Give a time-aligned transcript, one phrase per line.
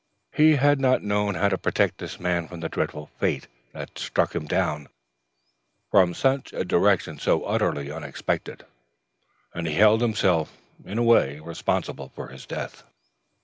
[0.33, 3.99] He had not known how to protect this man from the dreadful fate that had
[3.99, 4.87] struck him down
[5.91, 8.65] from a direction so utterly unexpected,
[9.53, 12.81] and he held himself, in a way, responsible for his death.